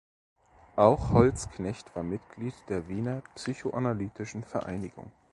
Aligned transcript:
Auch 0.77 1.11
Holzknecht 1.11 1.95
war 1.95 2.01
Mitglied 2.01 2.55
der 2.69 2.87
"Wiener 2.87 3.21
Psychoanalytischen 3.35 4.43
Vereinigung". 4.43 5.11